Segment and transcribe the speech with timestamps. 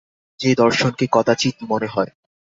[0.39, 2.11] যে দর্শনকে কদাচিৎ মনে হয়।